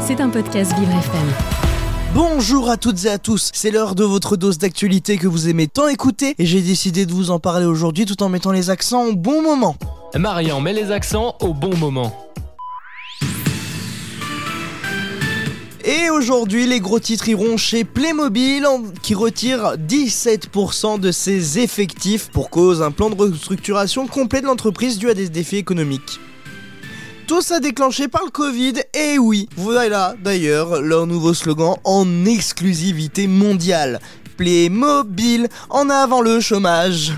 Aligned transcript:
C'est 0.00 0.20
un 0.20 0.28
podcast 0.28 0.72
Vivre 0.78 0.90
FM. 0.90 1.28
Bonjour 2.14 2.68
à 2.68 2.76
toutes 2.76 3.04
et 3.04 3.08
à 3.08 3.18
tous, 3.18 3.50
c'est 3.54 3.70
l'heure 3.70 3.94
de 3.94 4.02
votre 4.02 4.36
dose 4.36 4.58
d'actualité 4.58 5.16
que 5.16 5.28
vous 5.28 5.48
aimez 5.48 5.68
tant 5.68 5.86
écouter 5.86 6.34
et 6.38 6.46
j'ai 6.46 6.60
décidé 6.60 7.06
de 7.06 7.12
vous 7.12 7.30
en 7.30 7.38
parler 7.38 7.66
aujourd'hui 7.66 8.06
tout 8.06 8.22
en 8.22 8.28
mettant 8.28 8.50
les 8.50 8.70
accents 8.70 9.04
au 9.04 9.14
bon 9.14 9.42
moment. 9.42 9.76
Marian 10.16 10.60
met 10.60 10.72
les 10.72 10.90
accents 10.90 11.36
au 11.40 11.54
bon 11.54 11.76
moment. 11.76 12.12
Et 15.84 16.10
aujourd'hui, 16.10 16.66
les 16.66 16.80
gros 16.80 16.98
titres 16.98 17.28
iront 17.28 17.56
chez 17.56 17.84
Playmobil 17.84 18.66
qui 19.02 19.14
retire 19.14 19.76
17% 19.76 20.98
de 20.98 21.12
ses 21.12 21.58
effectifs 21.58 22.30
pour 22.30 22.50
cause 22.50 22.82
un 22.82 22.90
plan 22.90 23.10
de 23.10 23.14
restructuration 23.14 24.06
complet 24.06 24.40
de 24.40 24.46
l'entreprise 24.46 24.98
dû 24.98 25.08
à 25.08 25.14
des 25.14 25.28
défis 25.28 25.56
économiques. 25.56 26.20
Tout 27.30 27.42
ça 27.42 27.60
déclenché 27.60 28.08
par 28.08 28.24
le 28.24 28.30
Covid, 28.32 28.72
et 28.92 29.16
oui, 29.16 29.48
voilà 29.56 30.16
d'ailleurs 30.20 30.82
leur 30.82 31.06
nouveau 31.06 31.32
slogan 31.32 31.76
en 31.84 32.24
exclusivité 32.26 33.28
mondiale. 33.28 34.00
Playmobil 34.36 35.46
en 35.68 35.90
avant 35.90 36.22
le 36.22 36.40
chômage. 36.40 37.12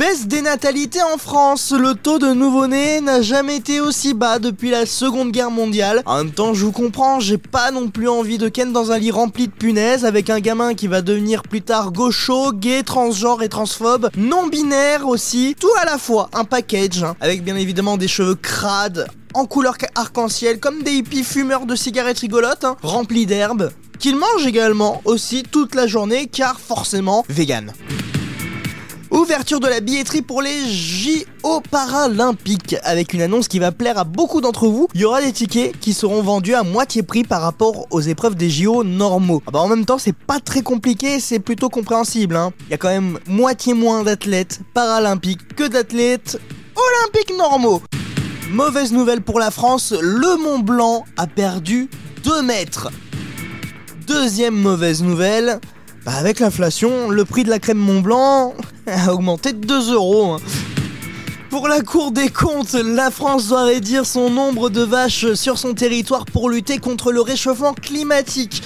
Baisse 0.00 0.26
des 0.26 0.40
natalités 0.40 1.02
en 1.02 1.18
France, 1.18 1.74
le 1.78 1.94
taux 1.94 2.18
de 2.18 2.32
nouveau-nés 2.32 3.02
n'a 3.02 3.20
jamais 3.20 3.56
été 3.56 3.80
aussi 3.82 4.14
bas 4.14 4.38
depuis 4.38 4.70
la 4.70 4.86
seconde 4.86 5.30
guerre 5.30 5.50
mondiale. 5.50 6.02
En 6.06 6.16
même 6.16 6.32
temps, 6.32 6.54
je 6.54 6.64
vous 6.64 6.72
comprends, 6.72 7.20
j'ai 7.20 7.36
pas 7.36 7.70
non 7.70 7.88
plus 7.88 8.08
envie 8.08 8.38
de 8.38 8.48
ken 8.48 8.72
dans 8.72 8.92
un 8.92 8.98
lit 8.98 9.10
rempli 9.10 9.46
de 9.46 9.52
punaises 9.52 10.06
avec 10.06 10.30
un 10.30 10.40
gamin 10.40 10.72
qui 10.72 10.86
va 10.86 11.02
devenir 11.02 11.42
plus 11.42 11.60
tard 11.60 11.92
gaucho, 11.92 12.50
gay, 12.54 12.82
transgenre 12.82 13.42
et 13.42 13.50
transphobe, 13.50 14.08
non 14.16 14.46
binaire 14.46 15.06
aussi, 15.06 15.54
tout 15.60 15.68
à 15.78 15.84
la 15.84 15.98
fois, 15.98 16.30
un 16.32 16.44
package, 16.44 17.02
hein, 17.02 17.14
avec 17.20 17.44
bien 17.44 17.56
évidemment 17.56 17.98
des 17.98 18.08
cheveux 18.08 18.36
crades, 18.36 19.06
en 19.34 19.44
couleur 19.44 19.76
arc-en-ciel, 19.96 20.60
comme 20.60 20.82
des 20.82 20.92
hippies 20.92 21.24
fumeurs 21.24 21.66
de 21.66 21.76
cigarettes 21.76 22.20
rigolotes, 22.20 22.64
hein, 22.64 22.78
remplis 22.82 23.26
d'herbes, 23.26 23.70
qu'ils 23.98 24.16
mangent 24.16 24.46
également 24.46 25.02
aussi 25.04 25.42
toute 25.42 25.74
la 25.74 25.86
journée 25.86 26.26
car 26.26 26.58
forcément 26.58 27.22
vegan. 27.28 27.74
Ouverture 29.10 29.58
de 29.58 29.66
la 29.66 29.80
billetterie 29.80 30.22
pour 30.22 30.40
les 30.40 30.70
JO 30.70 31.60
paralympiques 31.68 32.76
avec 32.84 33.12
une 33.12 33.22
annonce 33.22 33.48
qui 33.48 33.58
va 33.58 33.72
plaire 33.72 33.98
à 33.98 34.04
beaucoup 34.04 34.40
d'entre 34.40 34.68
vous. 34.68 34.86
Il 34.94 35.00
y 35.00 35.04
aura 35.04 35.20
des 35.20 35.32
tickets 35.32 35.76
qui 35.80 35.94
seront 35.94 36.22
vendus 36.22 36.54
à 36.54 36.62
moitié 36.62 37.02
prix 37.02 37.24
par 37.24 37.42
rapport 37.42 37.88
aux 37.90 38.00
épreuves 38.00 38.36
des 38.36 38.48
JO 38.48 38.84
normaux. 38.84 39.42
Ah 39.48 39.50
bah 39.50 39.58
en 39.58 39.66
même 39.66 39.84
temps, 39.84 39.98
c'est 39.98 40.14
pas 40.14 40.38
très 40.38 40.62
compliqué, 40.62 41.18
c'est 41.18 41.40
plutôt 41.40 41.68
compréhensible. 41.68 42.36
Hein. 42.36 42.52
Il 42.68 42.70
y 42.70 42.74
a 42.74 42.76
quand 42.76 42.88
même 42.88 43.18
moitié 43.26 43.74
moins 43.74 44.04
d'athlètes 44.04 44.60
paralympiques 44.74 45.56
que 45.56 45.66
d'athlètes 45.66 46.38
olympiques 46.76 47.36
normaux. 47.36 47.82
Mauvaise 48.52 48.92
nouvelle 48.92 49.22
pour 49.22 49.40
la 49.40 49.50
France, 49.50 49.92
le 50.00 50.40
Mont 50.40 50.60
Blanc 50.60 51.04
a 51.16 51.26
perdu 51.26 51.90
2 52.22 52.42
mètres. 52.42 52.90
Deuxième 54.06 54.54
mauvaise 54.54 55.02
nouvelle, 55.02 55.60
bah 56.10 56.16
avec 56.16 56.40
l'inflation, 56.40 57.08
le 57.08 57.24
prix 57.24 57.44
de 57.44 57.50
la 57.50 57.60
crème 57.60 57.78
Mont 57.78 58.00
Blanc 58.00 58.54
a 58.86 59.14
augmenté 59.14 59.52
de 59.52 59.64
2 59.64 59.92
euros. 59.92 60.32
Hein. 60.32 60.38
Pour 61.50 61.68
la 61.68 61.82
Cour 61.82 62.10
des 62.10 62.30
comptes, 62.30 62.72
la 62.72 63.12
France 63.12 63.48
doit 63.48 63.64
réduire 63.64 64.04
son 64.04 64.28
nombre 64.28 64.70
de 64.70 64.82
vaches 64.82 65.34
sur 65.34 65.56
son 65.56 65.72
territoire 65.74 66.24
pour 66.24 66.50
lutter 66.50 66.78
contre 66.78 67.12
le 67.12 67.20
réchauffement 67.20 67.74
climatique. 67.74 68.62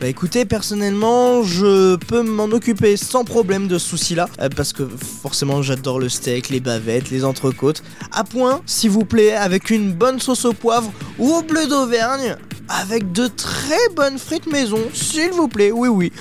Bah 0.00 0.08
écoutez, 0.08 0.44
personnellement, 0.44 1.42
je 1.42 1.96
peux 1.96 2.22
m'en 2.22 2.46
occuper 2.46 2.98
sans 2.98 3.24
problème 3.24 3.66
de 3.66 3.78
ce 3.78 3.88
souci-là, 3.88 4.28
euh, 4.40 4.50
parce 4.54 4.74
que 4.74 4.86
forcément 5.22 5.62
j'adore 5.62 5.98
le 5.98 6.10
steak, 6.10 6.50
les 6.50 6.60
bavettes, 6.60 7.10
les 7.10 7.24
entrecôtes. 7.24 7.82
À 8.12 8.24
point, 8.24 8.60
s'il 8.66 8.90
vous 8.90 9.06
plaît, 9.06 9.34
avec 9.34 9.70
une 9.70 9.92
bonne 9.92 10.20
sauce 10.20 10.44
au 10.44 10.52
poivre 10.52 10.92
ou 11.18 11.32
au 11.32 11.42
bleu 11.42 11.66
d'Auvergne, 11.66 12.36
avec 12.68 13.12
de 13.12 13.26
très 13.26 13.88
bonnes 13.94 14.18
frites 14.18 14.50
maison, 14.50 14.80
s'il 14.92 15.30
vous 15.30 15.48
plaît, 15.48 15.70
oui 15.70 15.88
oui. 15.88 16.12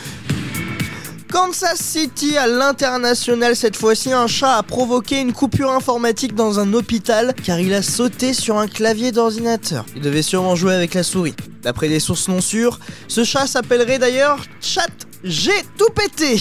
Kansas 1.34 1.80
City 1.80 2.38
à 2.38 2.46
l'international 2.46 3.56
cette 3.56 3.76
fois-ci, 3.76 4.12
un 4.14 4.28
chat 4.28 4.56
a 4.56 4.62
provoqué 4.62 5.20
une 5.20 5.34
coupure 5.34 5.72
informatique 5.72 6.36
dans 6.36 6.60
un 6.60 6.74
hôpital 6.74 7.34
car 7.44 7.60
il 7.60 7.74
a 7.74 7.82
sauté 7.82 8.36
sur 8.36 8.60
un 8.60 8.68
clavier 8.68 9.12
d'ordinateur. 9.12 9.84
Il 9.96 10.04
devait 10.04 10.22
sûrement 10.22 10.56
jouer 10.56 10.76
avec 10.76 10.94
la 10.94 11.02
souris. 11.02 11.34
D'après 11.64 11.90
des 11.90 12.00
sources 12.00 12.28
non 12.28 12.40
sûres, 12.40 12.80
ce 13.08 13.24
chat 13.24 13.48
s'appellerait 13.48 13.98
d'ailleurs 13.98 14.46
Chat 14.62 14.92
J'ai 15.24 15.64
tout 15.76 15.90
pété. 15.96 16.40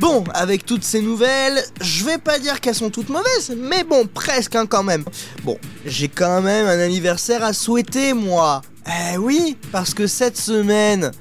Bon, 0.00 0.24
avec 0.32 0.64
toutes 0.64 0.82
ces 0.82 1.02
nouvelles, 1.02 1.62
je 1.82 2.06
vais 2.06 2.18
pas 2.18 2.38
dire 2.38 2.58
qu'elles 2.58 2.74
sont 2.74 2.88
toutes 2.88 3.10
mauvaises, 3.10 3.54
mais 3.54 3.84
bon, 3.84 4.06
presque 4.06 4.56
hein, 4.56 4.64
quand 4.64 4.82
même. 4.82 5.04
Bon, 5.44 5.58
j'ai 5.84 6.08
quand 6.08 6.40
même 6.40 6.66
un 6.66 6.78
anniversaire 6.78 7.44
à 7.44 7.52
souhaiter, 7.52 8.14
moi. 8.14 8.62
Eh 8.86 9.18
oui, 9.18 9.58
parce 9.70 9.92
que 9.92 10.06
cette 10.06 10.38
semaine, 10.38 11.12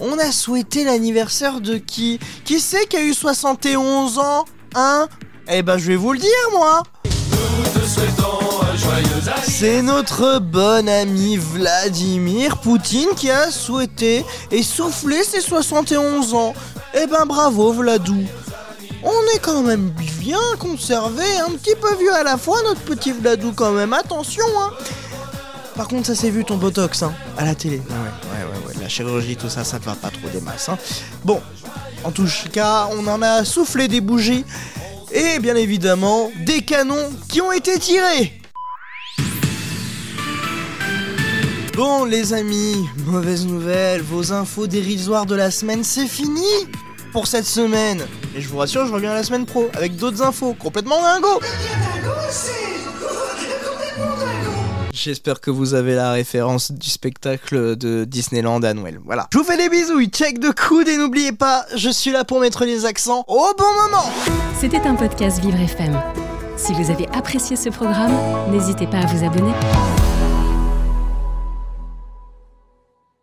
on 0.00 0.18
a 0.18 0.32
souhaité 0.32 0.84
l'anniversaire 0.84 1.60
de 1.60 1.76
qui? 1.76 2.18
Qui 2.44 2.60
c'est 2.60 2.86
qui 2.86 2.96
a 2.96 3.02
eu 3.02 3.14
71 3.14 4.18
ans 4.18 4.44
Hein? 4.74 5.08
Eh 5.48 5.62
ben 5.62 5.78
je 5.78 5.86
vais 5.86 5.96
vous 5.96 6.12
le 6.12 6.18
dire 6.18 6.30
moi 6.52 6.82
c'est 9.48 9.80
notre 9.82 10.38
bon 10.38 10.88
ami 10.88 11.36
Vladimir 11.36 12.58
Poutine 12.58 13.08
qui 13.16 13.30
a 13.30 13.50
souhaité 13.50 14.24
et 14.50 14.62
soufflé 14.62 15.22
ses 15.24 15.40
71 15.40 16.34
ans. 16.34 16.52
Eh 16.94 17.06
ben 17.06 17.24
bravo 17.26 17.72
Vladou. 17.72 18.22
On 19.02 19.34
est 19.34 19.38
quand 19.40 19.62
même 19.62 19.90
bien 20.20 20.38
conservé, 20.58 21.24
un 21.46 21.52
petit 21.52 21.74
peu 21.80 21.94
vieux 21.96 22.12
à 22.14 22.22
la 22.22 22.36
fois 22.36 22.58
notre 22.64 22.82
petit 22.82 23.12
Vladou 23.12 23.52
quand 23.54 23.72
même, 23.72 23.92
attention 23.92 24.44
hein. 24.60 24.72
Par 25.74 25.88
contre, 25.88 26.06
ça 26.06 26.14
s'est 26.14 26.30
vu 26.30 26.44
ton 26.44 26.56
botox 26.56 27.02
hein, 27.02 27.12
à 27.36 27.44
la 27.44 27.54
télé. 27.54 27.76
Ouais, 27.76 28.25
La 28.86 28.90
chirurgie, 28.90 29.34
tout 29.34 29.48
ça, 29.48 29.64
ça 29.64 29.80
te 29.80 29.84
va 29.84 29.96
pas 29.96 30.10
trop 30.10 30.28
des 30.28 30.40
masses. 30.40 30.68
Hein. 30.68 30.78
Bon, 31.24 31.42
en 32.04 32.12
tout 32.12 32.28
cas, 32.52 32.88
on 32.92 33.04
en 33.08 33.20
a 33.20 33.44
soufflé 33.44 33.88
des 33.88 34.00
bougies 34.00 34.44
et 35.10 35.40
bien 35.40 35.56
évidemment 35.56 36.30
des 36.46 36.62
canons 36.62 37.10
qui 37.28 37.40
ont 37.40 37.50
été 37.50 37.80
tirés. 37.80 38.40
Bon 41.74 42.04
les 42.04 42.32
amis, 42.32 42.88
mauvaise 43.06 43.44
nouvelle, 43.44 44.02
vos 44.02 44.32
infos 44.32 44.68
dérisoires 44.68 45.26
de 45.26 45.34
la 45.34 45.50
semaine, 45.50 45.82
c'est 45.82 46.06
fini 46.06 46.46
pour 47.10 47.26
cette 47.26 47.44
semaine. 47.44 48.06
Et 48.36 48.40
je 48.40 48.48
vous 48.48 48.58
rassure, 48.58 48.86
je 48.86 48.92
reviens 48.92 49.14
la 49.14 49.24
semaine 49.24 49.46
pro 49.46 49.68
avec 49.74 49.96
d'autres 49.96 50.22
infos 50.22 50.54
complètement 50.54 51.02
dingo. 51.02 51.40
J'espère 55.06 55.40
que 55.40 55.52
vous 55.52 55.74
avez 55.74 55.94
la 55.94 56.10
référence 56.10 56.72
du 56.72 56.90
spectacle 56.90 57.76
de 57.76 58.04
Disneyland 58.04 58.60
à 58.64 58.74
Noël. 58.74 58.98
Voilà. 59.04 59.28
Je 59.32 59.38
vous 59.38 59.44
fais 59.44 59.56
des 59.56 59.68
bisous, 59.68 60.04
check 60.06 60.40
de 60.40 60.50
coude 60.50 60.88
et 60.88 60.96
n'oubliez 60.96 61.30
pas, 61.30 61.64
je 61.76 61.90
suis 61.90 62.10
là 62.10 62.24
pour 62.24 62.40
mettre 62.40 62.64
les 62.64 62.84
accents 62.86 63.24
au 63.28 63.46
bon 63.56 63.72
moment. 63.84 64.10
C'était 64.58 64.80
un 64.80 64.96
podcast 64.96 65.38
Vivre 65.38 65.60
FM. 65.60 65.96
Si 66.56 66.72
vous 66.72 66.90
avez 66.90 67.06
apprécié 67.14 67.54
ce 67.54 67.68
programme, 67.68 68.16
n'hésitez 68.50 68.88
pas 68.88 68.98
à 68.98 69.06
vous 69.06 69.24
abonner. 69.24 69.52